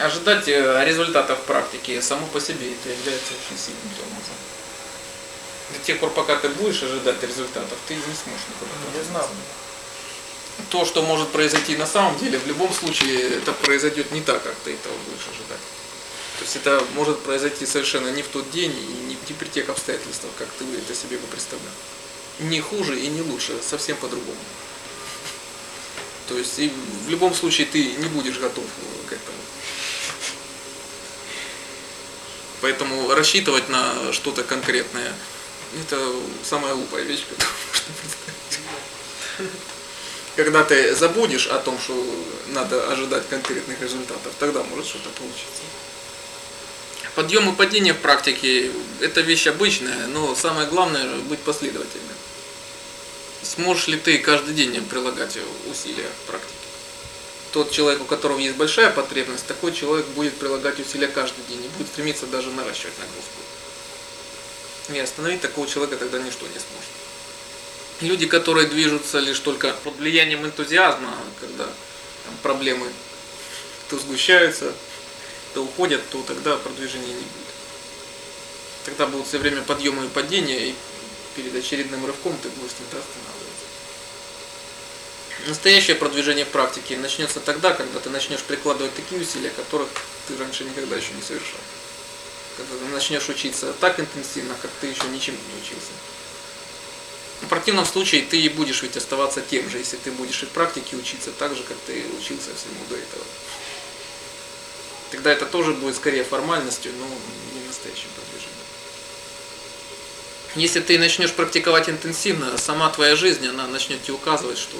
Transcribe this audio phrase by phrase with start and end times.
[0.00, 4.34] Ожидать э, результатов практики само по себе это является очень сильным тормозом.
[5.72, 9.28] До тех пор, пока ты будешь ожидать результатов, ты не сможешь никуда Не знаю.
[10.70, 14.54] То, что может произойти на самом деле, в любом случае это произойдет не так, как
[14.64, 15.60] ты этого будешь ожидать.
[16.38, 20.32] То есть это может произойти совершенно не в тот день и не при тех обстоятельствах,
[20.36, 21.72] как ты это себе бы представлял.
[22.40, 24.38] Не хуже и не лучше, совсем по-другому.
[26.28, 26.72] То есть и
[27.06, 28.64] в любом случае ты не будешь готов
[29.08, 29.38] к этому.
[32.66, 35.14] Поэтому рассчитывать на что-то конкретное,
[35.80, 36.12] это
[36.42, 39.60] самая глупая вещь, которую можно представить.
[40.34, 41.94] Когда ты забудешь о том, что
[42.48, 45.62] надо ожидать конкретных результатов, тогда может что-то получиться.
[47.14, 52.16] Подъем и падение в практике– это вещь обычная, но самое главное– быть последовательным.
[53.44, 55.38] Сможешь ли ты каждый день прилагать
[55.70, 56.55] усилия в практике?
[57.52, 61.68] Тот человек, у которого есть большая потребность, такой человек будет прилагать усилия каждый день и
[61.68, 63.40] будет стремиться даже наращивать нагрузку.
[64.92, 66.90] И остановить такого человека тогда ничто не сможет.
[68.02, 72.92] Люди, которые движутся лишь только под влиянием энтузиазма, когда там, проблемы
[73.88, 74.72] то сгущаются,
[75.54, 77.46] то уходят, то тогда продвижения не будет.
[78.84, 80.74] Тогда будут все время подъемы и падения, и
[81.34, 83.66] перед очередным рывком ты будешь всегда останавливаться.
[85.46, 89.88] Настоящее продвижение в практике начнется тогда, когда ты начнешь прикладывать такие усилия, которых
[90.26, 91.60] ты раньше никогда еще не совершал.
[92.56, 95.92] Когда ты начнешь учиться так интенсивно, как ты еще ничему не учился.
[97.42, 100.48] В противном случае ты и будешь ведь оставаться тем же, если ты будешь и в
[100.48, 103.24] практике учиться так же, как ты учился всему до этого.
[105.12, 108.56] Тогда это тоже будет скорее формальностью, но не настоящим продвижением.
[110.56, 114.76] Если ты начнешь практиковать интенсивно, сама твоя жизнь, она начнет тебе указывать, что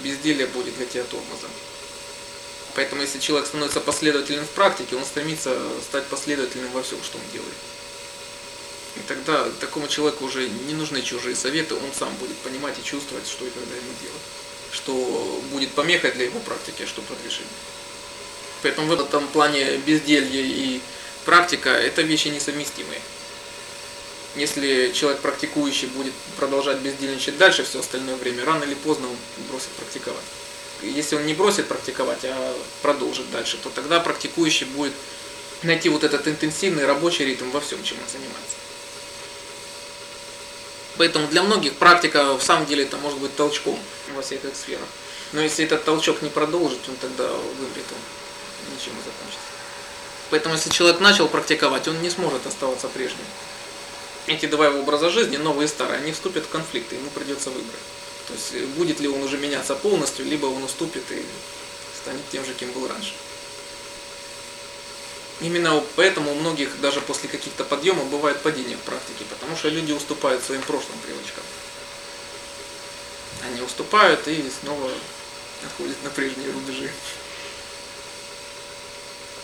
[0.00, 1.50] безделие будет для тебя тормозом.
[2.74, 7.24] Поэтому если человек становится последовательным в практике, он стремится стать последовательным во всем, что он
[7.32, 7.54] делает.
[8.96, 13.26] И тогда такому человеку уже не нужны чужие советы, он сам будет понимать и чувствовать,
[13.26, 14.22] что и когда ему делать.
[14.70, 17.48] Что будет помехой для его практики, а что продвижение.
[18.62, 20.80] Поэтому в этом плане безделье и
[21.24, 23.00] практика– это вещи несовместимые.
[24.34, 29.16] Если человек практикующий будет продолжать бездельничать дальше все остальное время, рано или поздно он
[29.50, 30.24] бросит практиковать.
[30.82, 34.94] Если он не бросит практиковать, а продолжит дальше, то тогда практикующий будет
[35.62, 38.56] найти вот этот интенсивный рабочий ритм во всем, чем он занимается.
[40.96, 43.78] Поэтому для многих практика в самом деле это может быть толчком
[44.14, 44.86] во всех этих сферах.
[45.32, 49.52] Но если этот толчок не продолжить, он тогда вымрет, он ничем не закончится.
[50.30, 53.24] Поэтому если человек начал практиковать, он не сможет оставаться прежним.
[54.26, 57.50] Эти два его образа жизни, новые и старые, они вступят в конфликт, и ему придется
[57.50, 57.80] выбрать.
[58.28, 61.24] То есть будет ли он уже меняться полностью, либо он уступит и
[62.00, 63.14] станет тем же, кем был раньше.
[65.40, 69.90] Именно поэтому у многих даже после каких-то подъемов бывает падение в практике, потому что люди
[69.90, 71.42] уступают своим прошлым привычкам.
[73.44, 74.88] Они уступают и снова
[75.64, 76.90] отходят на прежние рубежи.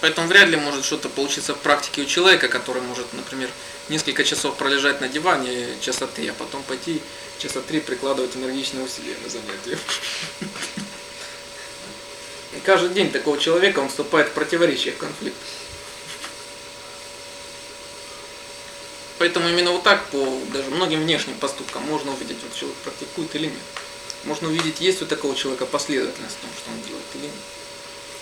[0.00, 3.50] Поэтому вряд ли может что-то получиться в практике у человека, который может, например,
[3.88, 7.02] несколько часов пролежать на диване часа три, а потом пойти
[7.38, 9.78] часа три прикладывать энергичные усилия на занятия.
[12.56, 15.36] И каждый день такого человека он вступает в противоречие, в конфликт.
[19.18, 23.46] Поэтому именно вот так по даже многим внешним поступкам можно увидеть, вот человек практикует или
[23.46, 23.54] нет.
[24.24, 27.32] Можно увидеть, есть у такого человека последовательность в том, что он делает или нет.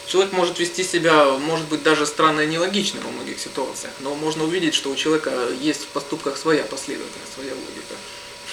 [0.07, 4.45] Человек может вести себя, может быть, даже странно и нелогично во многих ситуациях, но можно
[4.45, 7.95] увидеть, что у человека есть в поступках своя последовательность, своя логика.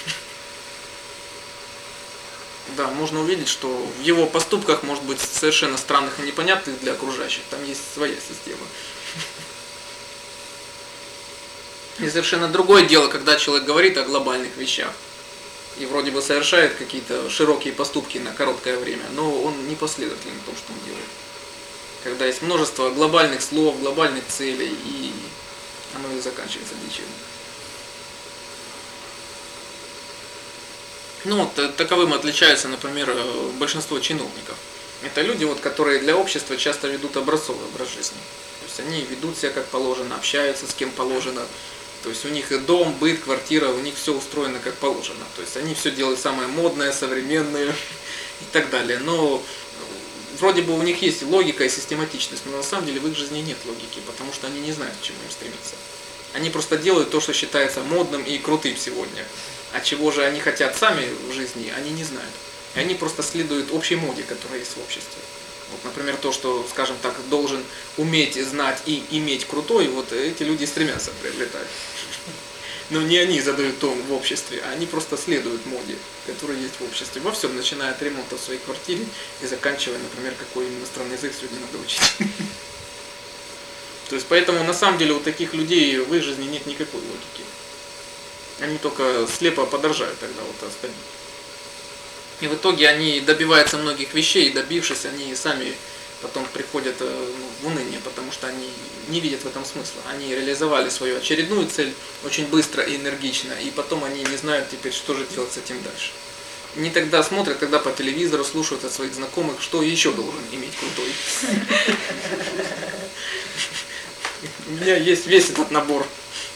[2.76, 7.42] Да, можно увидеть, что в его поступках может быть совершенно странных и непонятных для окружающих.
[7.50, 8.66] Там есть своя система.
[12.00, 14.92] И совершенно другое дело, когда человек говорит о глобальных вещах
[15.78, 20.46] и вроде бы совершает какие-то широкие поступки на короткое время, но он не последователен в
[20.46, 21.04] том, что он делает.
[22.04, 25.12] Когда есть множество глобальных слов, глобальных целей, и
[25.94, 27.04] оно и заканчивается ничем.
[31.24, 33.16] Ну вот таковым отличаются, например,
[33.58, 34.56] большинство чиновников.
[35.02, 38.18] Это люди, вот, которые для общества часто ведут образцовый образ жизни.
[38.60, 41.42] То есть они ведут себя как положено, общаются с кем положено,
[42.04, 45.24] то есть у них и дом, быт, квартира, у них все устроено как положено.
[45.36, 47.68] То есть они все делают самое модное, современное
[48.40, 48.98] и так далее.
[48.98, 49.42] Но
[50.38, 53.38] вроде бы у них есть логика и систематичность, но на самом деле в их жизни
[53.38, 55.74] нет логики, потому что они не знают, к чему им стремиться.
[56.32, 59.24] Они просто делают то, что считается модным и крутым сегодня.
[59.72, 62.30] А чего же они хотят сами в жизни, они не знают.
[62.74, 65.22] И они просто следуют общей моде, которая есть в обществе.
[65.70, 67.62] Вот, например, то, что, скажем так, должен
[67.96, 71.66] уметь знать и иметь крутой, вот эти люди стремятся приобретать.
[72.90, 75.96] Но не они задают тон в обществе, а они просто следуют моде,
[76.26, 77.22] которая есть в обществе.
[77.22, 79.06] Во всем, начиная от ремонта в своей квартире
[79.42, 82.02] и заканчивая, например, какой иностранный язык сегодня надо учить.
[84.10, 87.42] То есть поэтому на самом деле у таких людей в их жизни нет никакой логики.
[88.60, 90.98] Они только слепо подражают тогда вот остальным.
[92.40, 95.74] И в итоге они добиваются многих вещей, добившись, они сами
[96.24, 98.70] потом приходят э, ну, в уныние, потому что они
[99.08, 100.00] не видят в этом смысла.
[100.10, 101.92] Они реализовали свою очередную цель
[102.24, 105.82] очень быстро и энергично, и потом они не знают теперь, что же делать с этим
[105.82, 106.12] дальше.
[106.76, 111.12] Не тогда смотрят, когда по телевизору слушают от своих знакомых, что еще должен иметь крутой.
[114.68, 116.06] У меня есть весь этот набор,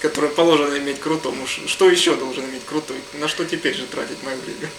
[0.00, 1.46] который положено иметь крутому.
[1.46, 2.96] Что еще должен иметь крутой?
[3.20, 4.70] На что теперь же тратить мое время?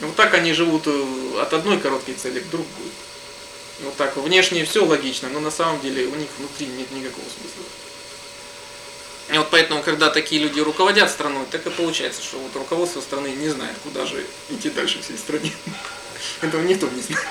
[0.00, 2.90] Вот так они живут э, от одной короткой цели к другой.
[3.82, 7.64] Вот так внешне все логично, но на самом деле у них внутри нет никакого смысла.
[9.32, 13.28] И вот поэтому, когда такие люди руководят страной, так и получается, что вот руководство страны
[13.28, 15.52] не знает, куда же идти дальше всей стране.
[16.40, 17.24] Этого никто не знает.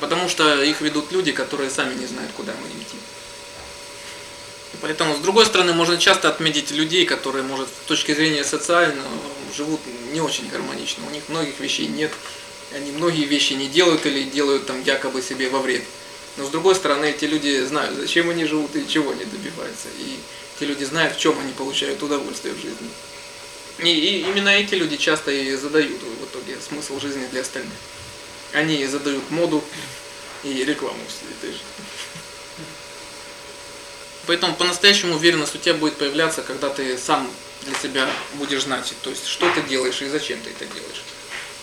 [0.00, 2.96] Потому что их ведут люди, которые сами не знают, куда мы идти.
[4.80, 9.08] Поэтому, с другой стороны, можно часто отметить людей, которые, может, с точки зрения социального,
[9.54, 9.80] живут
[10.12, 11.06] не очень гармонично.
[11.06, 12.12] У них многих вещей нет,
[12.74, 15.82] они многие вещи не делают или делают там якобы себе во вред.
[16.36, 19.88] Но с другой стороны, эти люди знают, зачем они живут и чего они добиваются.
[19.98, 20.18] И
[20.56, 22.88] эти люди знают, в чем они получают удовольствие в жизни.
[23.78, 27.72] И, и именно эти люди часто и задают в итоге смысл жизни для остальных.
[28.52, 29.62] Они задают моду
[30.44, 31.64] и рекламу в этой жизни.
[34.26, 37.30] Поэтому по-настоящему уверенность у тебя будет появляться, когда ты сам
[37.62, 41.02] для себя будешь знать, то есть что ты делаешь и зачем ты это делаешь.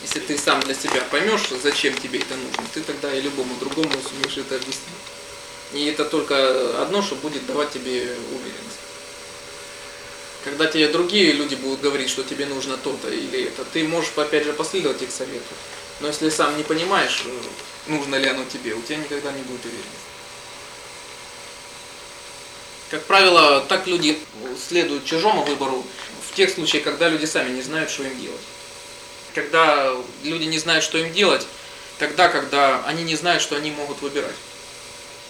[0.06, 3.90] Если ты сам для себя поймешь, зачем тебе это нужно, ты тогда и любому другому
[4.07, 4.86] сумеешь это объяснить.
[5.74, 8.84] И это только одно, что будет давать тебе уверенность.
[10.44, 14.44] Когда тебе другие люди будут говорить, что тебе нужно то-то или это, ты можешь опять
[14.44, 15.56] же последовать их совету.
[16.02, 17.25] Но если сам не понимаешь,
[17.88, 19.90] нужно ли оно тебе, у тебя никогда не будет уверенности.
[22.92, 24.19] Как правило, так люди
[24.69, 25.84] следуют чужому выбору
[26.30, 28.40] в тех случаях, когда люди сами не знают, что им делать.
[29.36, 29.94] Когда
[30.24, 31.46] люди не знают, что им делать,
[32.00, 34.36] тогда, когда они не знают, что они могут выбирать.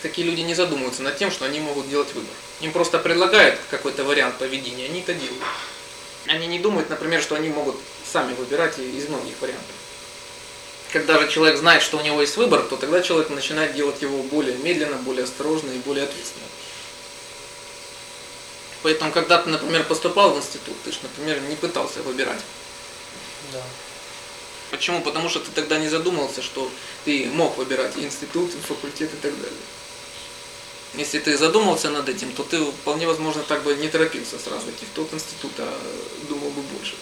[0.03, 2.33] Такие люди не задумываются над тем, что они могут делать выбор.
[2.61, 5.43] Им просто предлагают какой-то вариант поведения, они это делают.
[6.27, 9.75] Они не думают, например, что они могут сами выбирать из многих вариантов.
[10.93, 14.21] Когда же человек знает, что у него есть выбор, то тогда человек начинает делать его
[14.23, 16.45] более медленно, более осторожно и более ответственно.
[18.83, 22.41] Поэтому, когда ты, например, поступал в институт, ты же, например, не пытался выбирать.
[23.51, 23.63] Да.
[24.71, 25.01] Почему?
[25.01, 26.69] Потому что ты тогда не задумывался, что
[27.05, 29.59] ты мог выбирать институт, факультет и так далее.
[30.95, 34.85] Если ты задумался над этим, то ты вполне возможно так бы не торопился сразу идти
[34.85, 35.77] в тот институт, а
[36.29, 36.95] думал бы больше.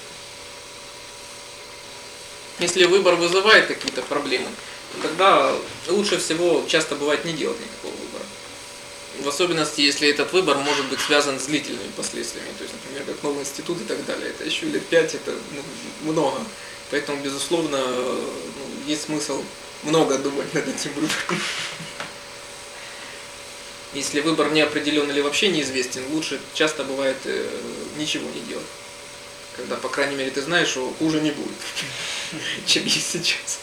[2.59, 4.47] Если выбор вызывает какие-то проблемы,
[4.93, 5.55] то тогда
[5.87, 8.23] лучше всего часто бывает не делать никакого выбора.
[9.21, 13.21] В особенности, если этот выбор может быть связан с длительными последствиями, то есть, например, как
[13.23, 14.29] новый институт и так далее.
[14.29, 16.39] Это еще лет пять, это ну, много.
[16.93, 19.43] Поэтому, безусловно, ну, есть смысл
[19.81, 21.41] много думать над этим выбором.
[23.95, 27.49] Если выбор не определен или вообще неизвестен, лучше часто бывает э,
[27.97, 28.67] ничего не делать.
[29.57, 31.57] Когда, по крайней мере, ты знаешь, что хуже не будет,
[32.67, 33.57] чем есть сейчас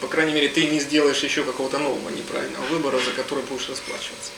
[0.00, 4.32] по крайней мере, ты не сделаешь еще какого-то нового неправильного выбора, за который будешь расплачиваться.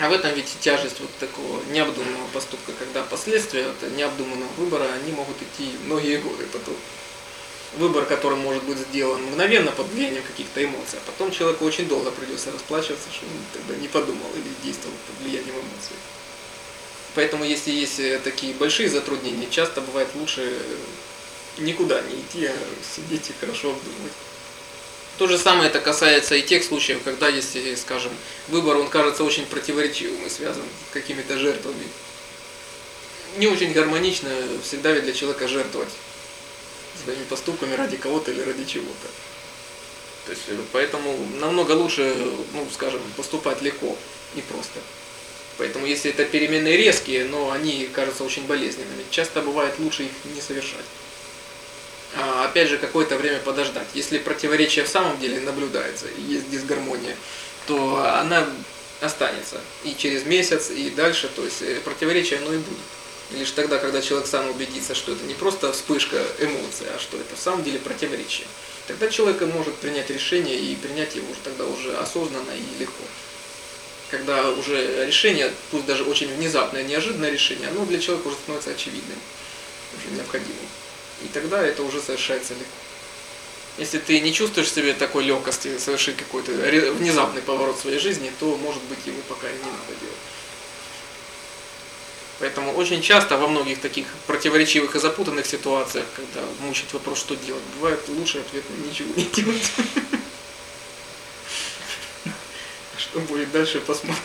[0.00, 5.12] А в этом ведь тяжесть вот такого необдуманного поступка, когда последствия от необдуманного выбора, они
[5.12, 6.74] могут идти многие годы потом.
[7.76, 12.10] Выбор, который может быть сделан мгновенно под влиянием каких-то эмоций, а потом человеку очень долго
[12.10, 15.96] придется расплачиваться, что он тогда не подумал или действовал под влиянием эмоций.
[17.14, 20.50] Поэтому, если есть э, такие большие затруднения, часто бывает лучше
[21.58, 22.54] никуда не идти, а
[22.96, 24.12] сидеть и хорошо обдумывать.
[25.18, 28.12] То же самое это касается и тех случаев, когда, если, скажем,
[28.48, 31.86] выбор, он кажется очень противоречивым и связан с какими-то жертвами.
[33.36, 34.30] Не очень гармонично
[34.64, 35.90] всегда ведь для человека жертвовать
[37.04, 39.08] своими поступками ради кого-то или ради чего-то.
[40.26, 42.14] То есть, поэтому намного лучше,
[42.52, 43.96] ну, скажем, поступать легко
[44.34, 44.80] и просто.
[45.58, 50.40] Поэтому, если это перемены резкие, но они кажутся очень болезненными, часто бывает лучше их не
[50.40, 50.84] совершать.
[52.16, 53.86] А, опять же, какое-то время подождать.
[53.94, 57.16] Если противоречие в самом деле наблюдается, и есть дисгармония,
[57.66, 58.46] то она
[59.00, 62.78] останется и через месяц, и дальше, то есть э, противоречие оно и будет.
[63.32, 67.36] Лишь тогда, когда человек сам убедится, что это не просто вспышка эмоций, а что это
[67.36, 68.46] в самом деле противоречие.
[68.88, 73.04] Тогда человек может принять решение и принять его уже тогда уже осознанно и легко.
[74.10, 79.18] Когда уже решение, пусть даже очень внезапное, неожиданное решение, оно для человека уже становится очевидным,
[79.96, 80.66] уже необходимым.
[81.22, 82.66] И тогда это уже совершается легко.
[83.78, 88.56] Если ты не чувствуешь себе такой легкости совершить какой-то внезапный поворот в своей жизни, то,
[88.56, 90.16] может быть, его пока и не надо делать.
[92.40, 97.62] Поэтому очень часто во многих таких противоречивых и запутанных ситуациях, когда мучает вопрос, что делать,
[97.76, 99.70] бывает лучший ответ– ничего не делать.
[102.96, 104.16] Что будет дальше, посмотрим.